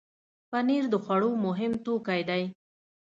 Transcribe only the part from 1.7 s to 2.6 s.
توکی دی.